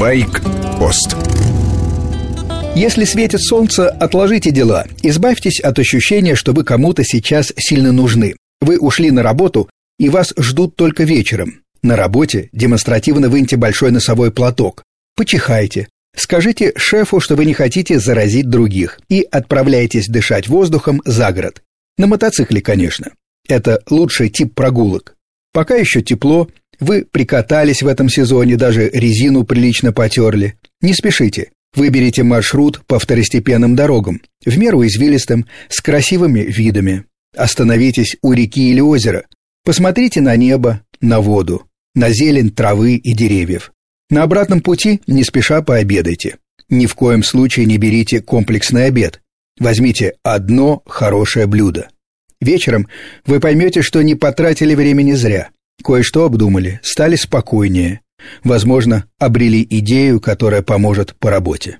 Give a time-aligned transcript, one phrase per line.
[0.00, 1.14] Байк-пост
[2.74, 4.86] Если светит солнце, отложите дела.
[5.02, 8.34] Избавьтесь от ощущения, что вы кому-то сейчас сильно нужны.
[8.62, 9.68] Вы ушли на работу,
[9.98, 11.60] и вас ждут только вечером.
[11.82, 14.84] На работе демонстративно выньте большой носовой платок.
[15.16, 15.86] Почихайте.
[16.16, 21.62] Скажите шефу, что вы не хотите заразить других, и отправляйтесь дышать воздухом за город.
[21.98, 23.12] На мотоцикле, конечно.
[23.46, 25.14] Это лучший тип прогулок.
[25.52, 26.48] Пока еще тепло,
[26.80, 30.58] вы прикатались в этом сезоне, даже резину прилично потерли.
[30.80, 31.50] Не спешите.
[31.74, 37.04] Выберите маршрут по второстепенным дорогам, в меру извилистым, с красивыми видами.
[37.36, 39.26] Остановитесь у реки или озера.
[39.64, 43.72] Посмотрите на небо, на воду, на зелень травы и деревьев.
[44.08, 46.38] На обратном пути не спеша пообедайте.
[46.68, 49.20] Ни в коем случае не берите комплексный обед.
[49.58, 51.88] Возьмите одно хорошее блюдо.
[52.40, 52.88] Вечером
[53.26, 55.50] вы поймете, что не потратили времени зря.
[55.82, 58.00] Кое-что обдумали, стали спокойнее.
[58.44, 61.78] Возможно, обрели идею, которая поможет по работе.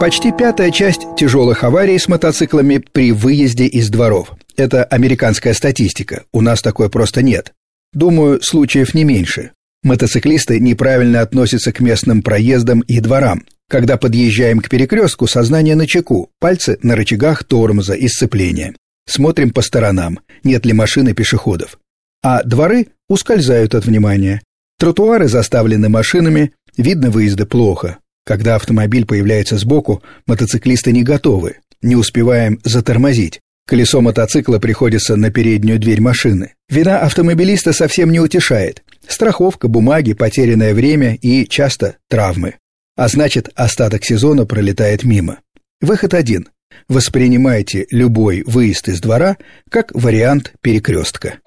[0.00, 4.32] Почти пятая часть тяжелых аварий с мотоциклами при выезде из дворов.
[4.56, 7.52] Это американская статистика, у нас такой просто нет.
[7.92, 9.50] Думаю, случаев не меньше.
[9.82, 13.44] Мотоциклисты неправильно относятся к местным проездам и дворам.
[13.68, 18.74] Когда подъезжаем к перекрестку, сознание на чеку, пальцы на рычагах тормоза и сцепления.
[19.06, 21.78] Смотрим по сторонам, нет ли машин и пешеходов.
[22.22, 24.42] А дворы ускользают от внимания.
[24.78, 27.98] Тротуары заставлены машинами, видно выезды плохо.
[28.24, 33.40] Когда автомобиль появляется сбоку, мотоциклисты не готовы, не успеваем затормозить.
[33.66, 36.54] Колесо мотоцикла приходится на переднюю дверь машины.
[36.68, 38.82] Вина автомобилиста совсем не утешает.
[39.06, 42.56] Страховка, бумаги, потерянное время и часто травмы.
[42.96, 45.38] А значит, остаток сезона пролетает мимо.
[45.80, 46.48] Выход один.
[46.88, 49.36] Воспринимайте любой выезд из двора
[49.70, 51.38] как вариант перекрестка.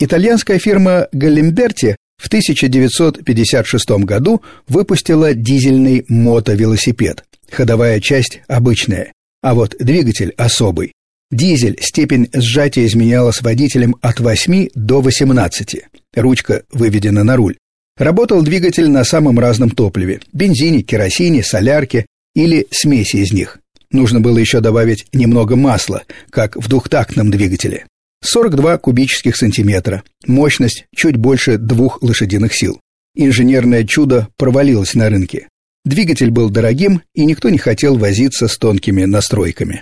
[0.00, 7.24] Итальянская фирма Галимберти в 1956 году выпустила дизельный мотовелосипед.
[7.50, 9.12] Ходовая часть обычная,
[9.42, 10.92] а вот двигатель особый.
[11.30, 15.84] Дизель степень сжатия изменяла с водителем от 8 до 18.
[16.14, 17.56] Ручка выведена на руль.
[17.96, 23.58] Работал двигатель на самом разном топливе– бензине, керосине, солярке или смеси из них.
[23.92, 27.86] Нужно было еще добавить немного масла, как в двухтактном двигателе.
[28.24, 32.80] 42 кубических сантиметра, мощность чуть больше двух лошадиных сил.
[33.14, 35.48] Инженерное чудо провалилось на рынке.
[35.84, 39.80] Двигатель был дорогим, и никто не хотел возиться с тонкими настройками.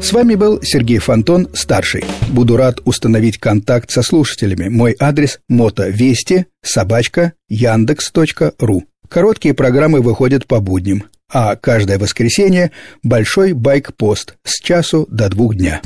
[0.00, 2.04] С вами был Сергей Фонтон, старший.
[2.28, 4.68] Буду рад установить контакт со слушателями.
[4.68, 8.84] Мой адрес– мотовести собачка яндекс.ру.
[9.08, 12.70] Короткие программы выходят по будням а каждое воскресенье
[13.02, 15.80] большой байк-пост с часу до двух дня.